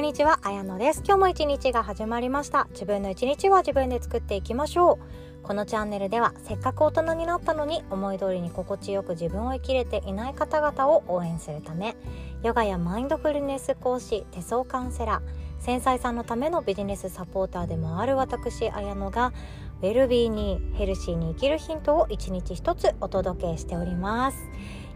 [0.00, 1.02] んにちは、あやのです。
[1.04, 2.68] 今日も一日が始まりました。
[2.70, 4.98] 自分の一日は自分で作っていきましょう。
[5.42, 11.96] このチャンネルでは、せっかく大人になったのに思い通りに心地よく自分を生きれていない方々を応援するため、
[12.42, 19.34] ヨガやマインドフルネス講師、手相カウンセラー、繊細さんのためのビジネスサポーターでもある私、あやのが、
[19.82, 24.38] ウェルビーにヘルシーに生きるヒントを一日一つお届けしております。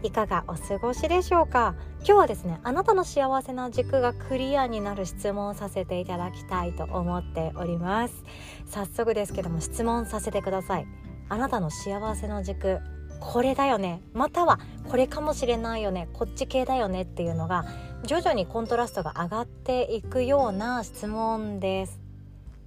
[0.05, 1.73] いかがお過ごしでしょうか？
[2.01, 8.23] 今日はですねあなたの幸せな軸がクリアになる質問をさせていただきたいと思っております。
[8.67, 10.87] 早速ですけども質問させてください。
[11.27, 12.81] あなたの幸せの軸
[13.19, 14.03] これだよね。
[14.13, 16.07] またはこれかもしれないよね。
[16.13, 17.65] こっち系だよねっていうのが
[18.03, 21.99] 徐々にコントラストが上がっていくような質問です。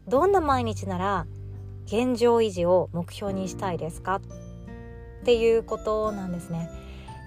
[0.09, 1.27] どんな毎日なら
[1.87, 4.17] 現状維持を目標にしたいですか？
[4.17, 4.21] っ
[5.25, 6.69] ていうことなんですね。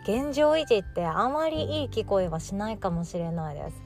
[0.03, 3.81] 現状維持ってあまりいい聞こえはしないかもしれないです。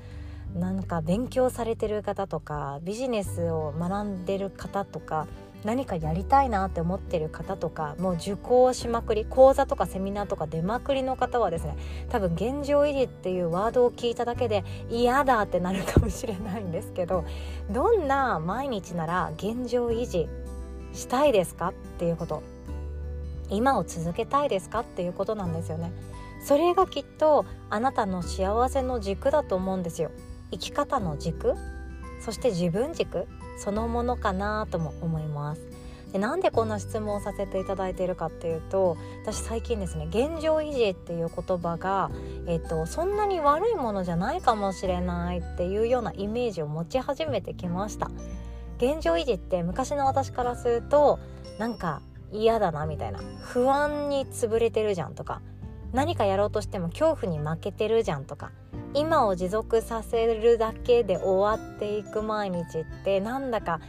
[0.55, 5.27] なんか勉強されてる方とかビジネスを学んでる方とか
[5.65, 11.75] 何かやりたいなって思ってる方とかもう受講しまくり講座とかセミナーとか出まくりの方はですね
[12.09, 17.25] 多分現状維持っていうワードを聞いただけで嫌だってなるかもしれないんですけど
[17.71, 20.29] どんな毎日なら現状維持
[20.93, 22.54] したいですかっていうこと。
[23.49, 25.91] 今を続けたいですかっていうことなんですよね。
[26.43, 30.11] それがきっとあなたの幸せの軸だと思うんですよ。
[30.51, 31.53] 生き方の軸。
[32.21, 33.27] そして自分軸。
[33.57, 35.61] そのものかなとも思います。
[36.11, 42.09] でなんでこんな質問をさせていただいているかっていうと私最近ですね現状維持っていう言葉が、
[42.47, 48.09] えっと、そんなに悪いものじゃないかもしれないっていうようなイメージを持ち始めてきました。
[48.77, 51.19] 現状維持って昔の私からすると
[51.59, 52.01] なんか
[52.41, 53.19] 嫌だなみたいな。
[53.41, 55.41] 不安に潰れてるじゃんとか。
[55.93, 58.51] 何かやろうとしても恐怖に負けてるじゃんとか。
[58.93, 63.81] 今を持続させるだけで終わっていく毎日ってなんだか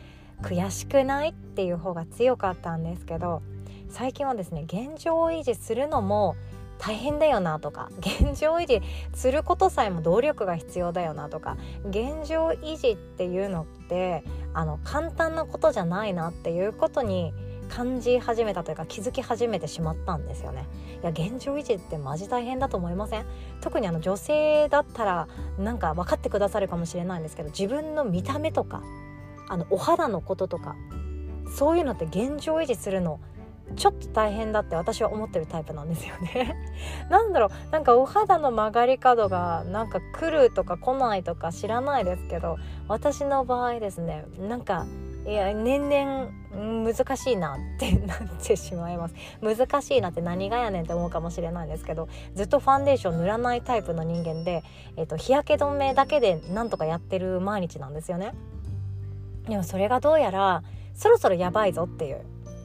[0.42, 3.40] 悔しくないっていう方が強かったんですけど
[3.88, 6.34] 最近はですね現状維持するのも
[6.78, 7.88] 大変だよなとか。
[7.98, 8.82] 現状維持
[9.14, 11.56] することさえも動力が必要だよなとか。
[11.88, 17.32] 現状維持っていうのってあの簡単なことじゃないなっていうことに
[17.68, 20.66] 感じ始めたというか気づき始めてしまったんですよね。
[21.02, 23.26] いや現状維持ってマジ大変だと思いません？
[23.60, 25.28] 特にあの女性だったら
[25.58, 28.82] なんか分かってくださるかもしれないんですけど自分の見た目とか
[29.48, 30.76] あのお肌のこととか
[31.56, 33.20] そういうのって現状維持するの
[33.74, 36.56] ちょっと大変だって私は思ってるタイプなんですよね。
[37.10, 44.86] なんだろうなんかお肌の曲がり角がなんか来るとか来ないとか知らないですけど私の場合ですねなんか
[45.26, 49.14] いや年々難しいなってなってしまいます。
[49.42, 54.64] 難しいなって何がやねんって思うかもしれないんですけどずっとファンデーション塗らないタイプの人間で、
[54.96, 58.32] えーと、日焼け止めだけでなんとかやってる毎日なんですよね。
[59.48, 60.62] でもそれがどうやら
[60.94, 62.24] そろそろやばいぞっていう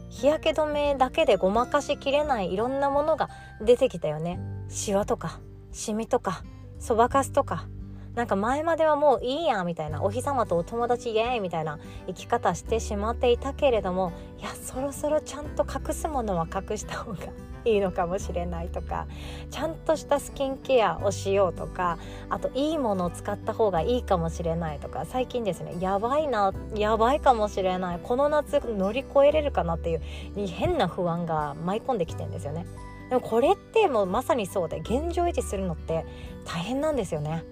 [0.09, 3.29] 日焼け止めだけでごまかしきれないいろんなものが
[3.61, 4.39] 出てきたよね。
[4.69, 5.39] シワとか
[5.71, 6.43] シミとか
[6.79, 7.67] そばかすとか
[8.15, 17.19] なんか前まではもういいやみたいなお日様とお友達イエーイみたいな生き方してしまっていたけれどもいやそろそろちゃんと隠すものは隠した方が
[17.63, 19.07] いいのかもしれないとか
[19.49, 21.99] ちゃんとしたスキンケアをしようとか
[22.29, 30.01] あといいものを使った方がいいかもしれないとか最近ですねやばいなやばいかもしれないこの夏乗り越えれるかなっていう
[30.47, 32.65] 変な不安が舞い込んできてんですよね。
[33.09, 36.05] でもこれってもうまさにそうで現状維持するのって
[36.45, 37.43] 大変なんですよね。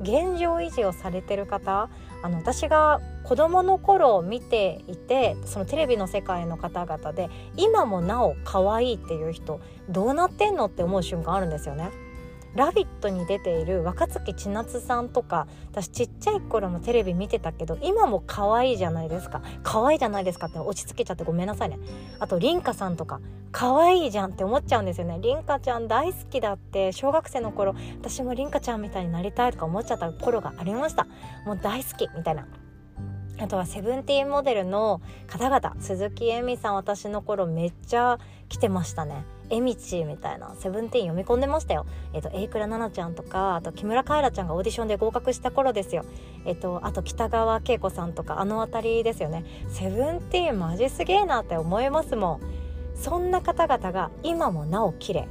[0.00, 1.88] 現状維持をされてる方
[2.22, 11.90] あの私が子どもの頃見ていてそのテレビの世界の方々で今もなお可愛いっていう人どうなってんのって思う瞬間あるんですよね。
[12.56, 19.42] ラビット!」に出ている若槻千夏さんとか私ちっちゃい頃もテレビ見てたけど今も可愛いじゃないですか。
[19.62, 21.78] 可愛いじゃないですかって落ち着けちゃってごめんなさいね。
[22.18, 23.20] あと凛花さんとか
[23.52, 25.18] 可愛いじゃんって思っちゃうんですよね。
[25.20, 31.06] 凛花ちゃん大好きだって小学生の頃私も凛花ちゃんみたいになりたいとか思っちゃった頃がありました。
[31.44, 32.46] もう大好きみたいな。
[33.38, 39.26] あとはセブンティーンモデルの方々鈴木恵美さん私の頃めっちゃ来てましたね。
[39.50, 41.86] えみちみたいなセブンティーン読み込んでましたよ。
[42.12, 46.04] えっ、ー、と、榮倉奈々ちゃんとか、あと木村カエラちゃんがオーディションで合格した頃ですよ。
[46.44, 49.44] えっ、ー、と、あと北川景子さんとか、あの辺りですよね。
[49.68, 52.40] セブンティーンマジすげえなって思いますもん。
[52.96, 55.28] そんな方々が今もなお綺麗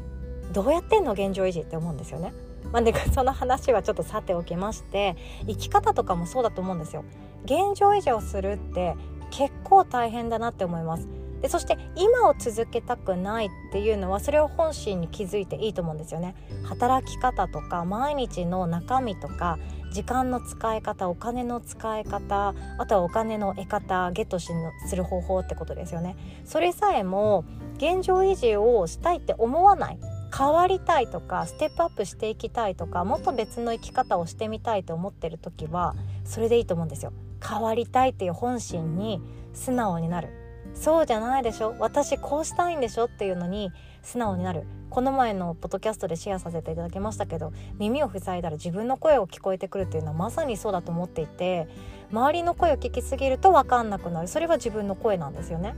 [0.54, 2.34] どうやってんの現状維持って思うんですよね。
[2.72, 5.16] まあ、で その話はちょっとさておきまして
[5.48, 7.04] 生き方とかもそうだと思うんですよ。
[7.44, 8.96] 現状維持をするって
[9.32, 11.08] 結構大変だなって思います。
[11.46, 16.34] でそして今を続けたくないっていうのはそれを本心に気づいていいと思うんですよね。
[16.64, 19.60] 働き方とか毎日の中身とか
[19.92, 26.16] 時間の使い方お金の使い方あとはお金の得方ゲットしのする方法ってことですよね。
[26.46, 27.46] それさえも
[27.76, 30.00] 現状維持をしたいって思わない
[30.36, 37.14] 変わりたいとかステップアップしていきたいとかもっと別の生き方をしてみたいと思ってる時はそれでいいと思うんですよ。
[37.48, 39.22] 変わりたいっていう本心に
[39.54, 40.45] 素直になる。
[40.76, 41.76] そうじゃないでしょ。
[41.80, 43.72] 私こうしたいんでしょっていうのに
[44.04, 44.66] 素直になる。
[44.90, 51.68] この前のポッドキャストでシェアさせていただきましたけど耳を塞いだら自分の声を聞こえてくるっていうのはまさにそうだと思っていて
[52.12, 54.28] 周りの声を聞きすぎると分かんなくなる。
[54.28, 55.76] それは自分の声なんですよね。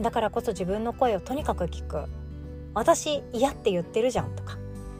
[0.00, 2.04] だからこそ自分の声をとにかく聞く。
[2.74, 4.56] 私嫌って言ってるじゃんとか。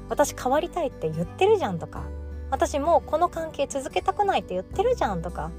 [0.08, 2.02] 私変わりたいって言ってるじゃんとか。
[2.50, 5.50] 私もうこの関係続けたくないって言ってるじゃんとか。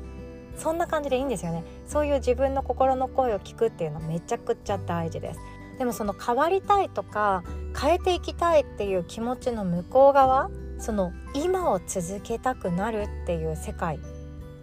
[0.55, 1.63] そんな感じでいいんですよね。
[1.87, 5.39] そういう自分の心の声を聞くっていうのめちゃくちゃ大事です。
[5.79, 7.43] でもその変わりたいとか
[7.79, 13.99] 変えていきたいっていう気持ちの向こう側その今を続けたくなるっていう世界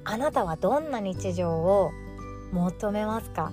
[0.04, 1.90] あなたはどんな日常を
[2.52, 3.52] 求めますか？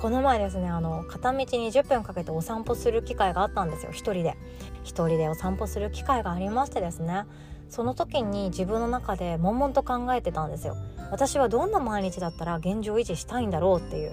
[0.00, 3.92] この前ですねあの片道20分かけてお散歩する機会があったんですよ。
[3.92, 4.36] 一人で。
[4.82, 7.24] 一人でお散歩する機会がありましてですね。
[7.68, 10.76] その時に自分の中で悶々と考えてたんですよ。
[11.10, 14.12] 私はどんな毎日だったら現状維持したいんだろうっていう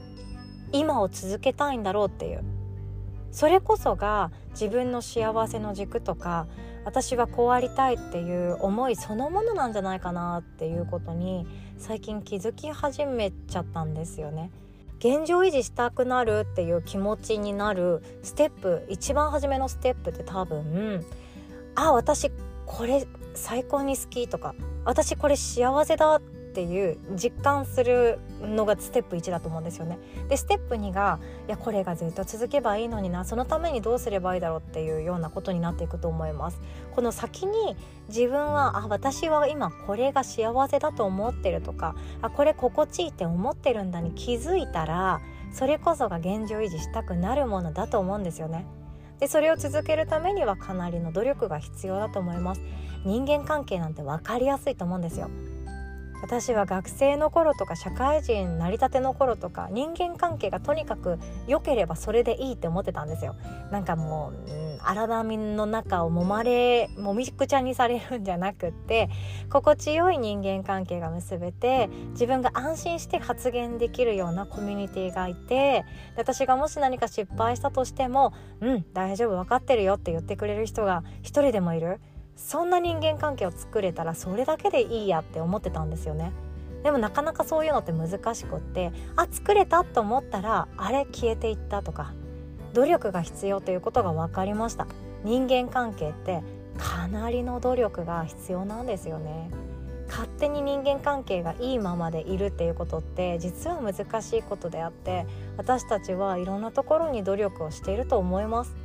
[0.71, 2.43] 今を続けたいんだろうっていう
[3.31, 6.47] それこそが自分の幸せの軸とか
[6.85, 11.47] 私はこうありたいっていう思いそのものなんじゃないかなっていうことに
[11.77, 14.51] 最近気づき始めちゃったんですよね。
[14.99, 21.03] 現状維持したくなるっていう気持ちになるステップ一番初めのステップって多分
[21.75, 22.31] あ私
[22.65, 24.55] これ最高に好きとか
[24.85, 29.97] 私これ幸せだってていう実感するのがステップ1だと思うんですよね。
[30.29, 36.61] でステップ2がいやこれがずっと続けばいいのになそのためにどうすればいいだろうっていうようなことになっていくと思います。
[36.91, 37.75] この先に
[38.07, 45.21] 自分はあ私は今これが幸せだと思ってるとかあこれ心地いいって思ってるんだに気づいたら
[45.51, 48.65] それこそが現状維持したくなるものだと思うんですよね。
[49.19, 52.61] でそれを続けるためにはかなりの努力が必要だと思います。
[53.05, 55.29] 人間関係なんて分かりやすいと思うんですよ。
[56.23, 63.35] 私は学生の頃とか社会人成り立ての頃とか人間関係がとにかく良ければそれでいいって思ってたんですよ。
[63.71, 69.09] なんかもう、うん、荒波の中をもまれもみくちゃにされるんじゃなくって
[69.51, 75.83] 心地よい人間関係が結べて自分が安心して発言できるようなコミュニティがいて
[76.15, 81.99] 私がもし何か失敗したとしても「うん大丈夫分かってるよ」って言ってくれる人が一人でもいる。
[82.35, 86.31] そんな人間関係を作れたらそれだけでいいやって思ってたんですよね。
[86.83, 92.13] でもなかなかそういうのって難しくってあ作れたと思ったらあれ消えていったとか
[92.73, 94.87] 努力が必要ということが分かりました。
[95.23, 96.43] 人間関係って
[96.77, 99.49] かなりの努力が必要なんですよね。
[100.09, 105.25] 勝手に人間関係がいいままでいるっていうことって実は難しいことであって
[105.57, 108.75] 私たちはいろんなところに努力をしていると思います。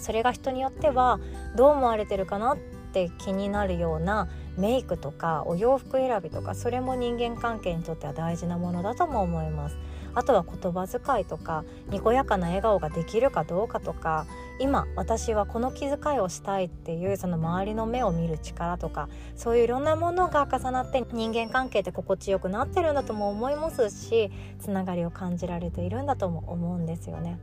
[0.00, 1.20] それが人によっては
[1.56, 2.58] どう思われてるかなっ
[2.92, 9.76] て気になるようなメイクとかお洋服選びとかそれも人間関係にとっては大事なものだとも思います
[10.14, 14.26] あとは言葉遣いとかにこやかな笑顔ができるかどうかとか
[14.58, 27.38] 今私はこの気遣いをしたいっていうその周りの目を見る力とかそういういろんなものが重なって人間関係って心地よくなってるんだとも思いますしつながりを感じられているんだとも思うんですよね。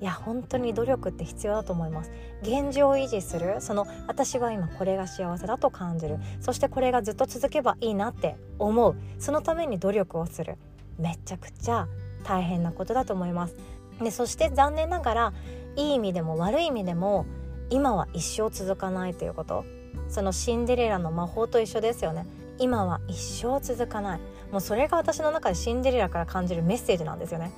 [0.00, 2.10] いや本当に努力って必要だと思います。
[2.42, 6.18] 現状を維持するその私は今これが幸せだと感じる。
[6.40, 8.96] そしてこれがずっと続けばいいなって思う。
[9.18, 10.56] そのために努力をする。
[10.98, 11.86] めちゃくちゃ
[12.24, 13.56] 大変なことだと思います。
[14.02, 15.32] でそして残念ながら
[15.76, 17.26] いい意味でも悪い意味でも
[17.68, 19.64] 今は一生続かないということ。
[20.08, 22.26] そのシンデレラの魔法と一緒ですよね。
[22.58, 24.20] 今は一生続かない。
[24.50, 27.52] もうそれが私の中でシンデレラから感じるメッセージなんですよね。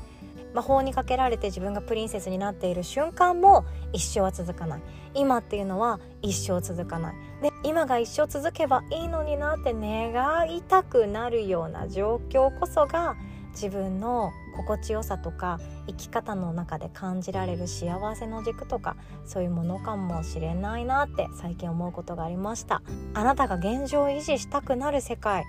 [0.54, 4.82] 魔法にかけられて自分がプリンセスになっている瞬間も一生は続かない。
[5.14, 7.14] 今っていうのは一生続かない。
[7.42, 13.16] で今が一生続けばいいのになって願いたくなるような状況こそが
[13.52, 22.82] 自分の心地よさとか生き方の中で感じられる幸せの軸とかそういうものかもしれないなって最近思うことがありました。
[23.14, 25.44] あなたが現状維持したくなる世界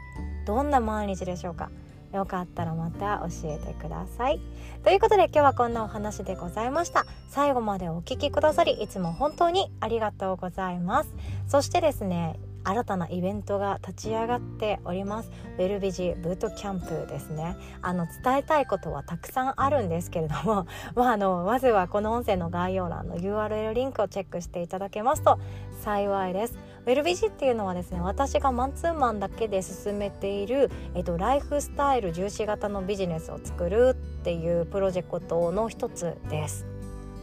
[0.45, 1.69] どんな毎日でしょうか？
[2.13, 4.39] よかったらまた教えてください。
[4.83, 7.05] ということで今日はこんなお話でございました。
[7.29, 11.13] 最後までお聴きくださりいつも本当にありがとうございます。
[11.47, 15.31] そしてですね新たなイベントが立ち上がっております。
[15.57, 17.55] ウェルビジブートキャンプですね。
[17.81, 20.65] あの伝えたいことはたくさんあるんですけれども、
[20.95, 25.39] まあ、あのまずはこの音声の概要欄の URL リンクをチェックしていただけますと
[25.81, 26.57] 幸いです。
[26.85, 36.65] ウェルビジっていうのはですね私がマンツーマンだけで進めている、えっと、ライフスタイル重視型のビジネスを作るっていうプロジェクトの一つです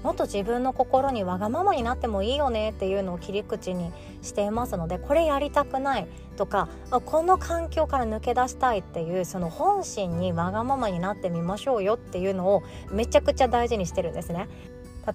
[0.03, 6.69] もっと自分の心にわがままになってもいいよねっていうのを切り口にしていますのでこれやりたくないとか
[7.05, 14.49] この環境から抜け出したいっていうその本心にわがままになってみましょうよっていうのをめちゃくちゃ大事にしてるんですね。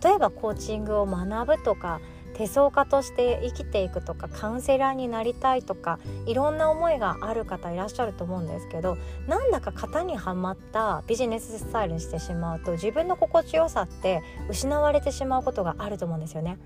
[0.04, 2.02] 例えばコーチングを学ぶとか
[2.38, 16.58] 手相家として生きていくとかカウンセラーになりたいとかいろんな思いがある方いらっしゃると思うんですけどなんだか型にはまったビジネススタイルにしてしまうと自分の心地よさって失われてしまうことがあると思うんですよね。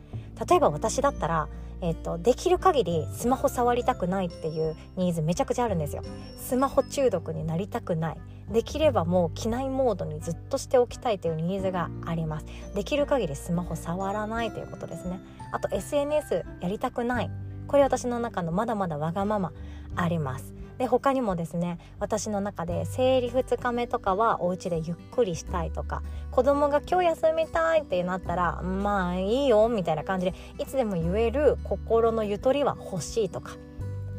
[0.47, 1.49] 例えば私だったら
[1.81, 6.03] えっと、できる限りスマホ触りたくないっていうニーズめちゃくちゃあるんですよ。
[6.37, 8.17] スマホ中毒になりたくない。
[8.51, 12.45] できればもう機内モードにずっとしておきたいというニーズがあります。
[12.75, 15.21] できる限りスマホ触らないということですね。
[15.51, 17.31] あと SNS やりたくない。
[17.67, 19.53] これ私の中のまだまだわがまま
[19.95, 20.58] あります。
[20.79, 33.57] で他にもですね私の中で生理2日目とかはお家でゆっくりしたいとか子供が今日休みたいってなったらまあいいよみたいな感じでいつでも言える心のゆとりは欲しいとか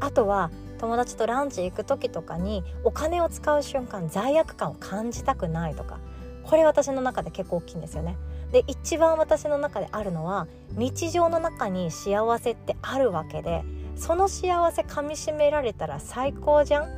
[0.00, 5.98] あとは友達とランチ行く時とかにお金を使う瞬間罪悪感を感じたくないとか
[6.44, 8.16] これ私の中で結構大きいんですよね。
[8.50, 13.62] で一番私の中であるのは日常の中に幸せってあるわけで
[14.00, 16.88] その幸せかみしめられたら最高じゃん？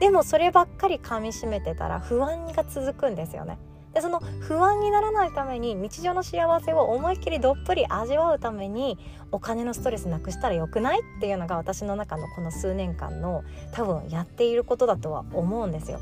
[0.00, 3.58] でもそればっかりかみしめてたら不安が続くんですよね。
[3.94, 8.98] でその不安にならないために日常の幸せを思いっきりどっぷり味わうために
[9.30, 11.00] お金のストレスなくしたらよくない？
[11.00, 16.00] っていうのが私の中のこの数年間の多分やっていることだとは思うんですよ。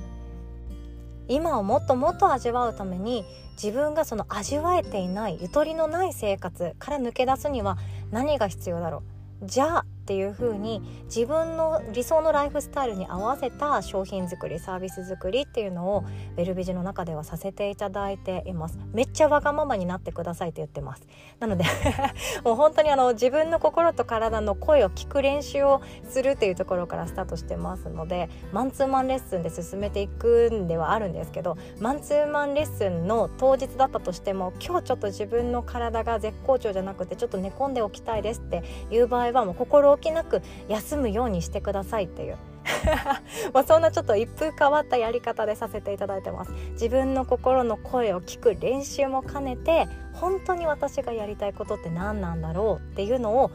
[1.28, 3.24] 今をもっともっと味わうために
[3.62, 7.76] 自分がその味わえていないゆとりのない生活から抜け出すには
[8.10, 9.02] 何が必要だろ
[9.42, 9.46] う？
[9.46, 16.04] じゃあっていう風に自分の理想のライフスタイルに合わせた商品作りサービス作りっていうのを
[16.36, 18.76] ウェルビジの中ではさせていただいています。
[18.92, 21.06] めっちゃわがままになってくださいって言ってます。
[21.38, 21.64] なので
[22.42, 42.38] もう本当にあの自分の心と体の声を聞く練習をするっていうところからスタートしてますのでマンツーマンレッスンで進めていくんではあるんですけどマンツーマンレッスンの当日だったとしても今日ちょっと自分の体が絶好調じゃなくてちょっと寝込んでおきたいですっていう場合はもう心置きなく休むようにしてくださいっていう
[43.52, 53.50] まあそんなちょっと一風変わったやり方でさせていただいてます自分の心の声を聞く練習も兼ねて本当に私がやりたいことって何なんだろうっていうのを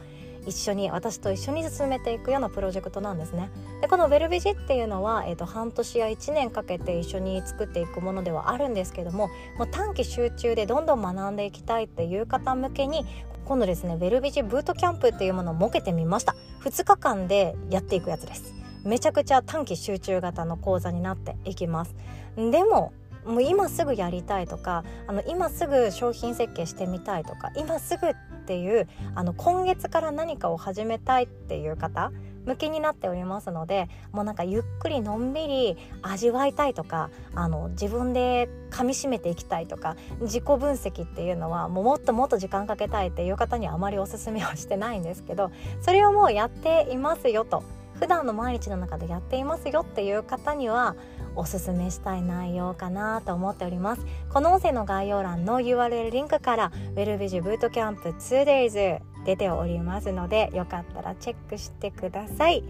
[0.46, 3.50] 一緒に私と一緒に進めていくようなプロジェクトなんですね。
[3.80, 13.04] でこのウェルビジっていうのは、えーと、半年や1年かけて一緒に作っていくものではあるんですけどももう短期集中でどんどん学んでいきたいっていう方向けに
[13.46, 16.34] 今度ですねウェルビジブートキャンプっていうものを設けてみました。
[16.64, 18.54] 2日間でやっていくやつです。
[18.84, 21.94] めちゃくちゃ短期集中型の講座になっていきます。
[22.36, 22.92] でも
[23.24, 28.14] もう今すぐやりたいとかあの今すぐ商品設計してみたいとか今すぐっ
[28.46, 32.12] ていうあの今月から何かを始めたいっていう方
[32.46, 45.50] 向けになっておりますのでもうなんかゆっくりのんびり味わいたいとかあの自分で噛みしめていきたいとか自己分析っていうのはもうもっともっと時間かけたいっていう方にはあまりおすすめはしてないんですけど
[45.80, 47.62] それをもうやっていますよと。
[47.98, 50.96] 普段の毎日の中でやっていますよっていう方には
[51.34, 54.04] おすすめしたい内容かなと思っております。
[54.30, 62.64] この音声の概要欄の URL リンクからウェルビジブートキャンプ 2days 出ておりますのでよかったらチェックしてください。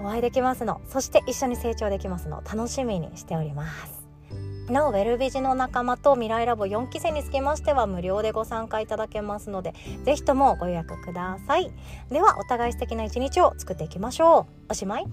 [0.00, 0.80] お会いできますの。
[0.88, 2.42] そして一緒に成長できますの。
[2.42, 4.04] 楽しみにしております。
[4.70, 11.70] なおウェルビジの仲間と未来ラボ4期生につきましては無料でご参加いただけますのでぜひともご予約ください。
[12.10, 14.70] ではお互い素敵な一日を作っていきましょう。
[14.70, 15.06] おしまい。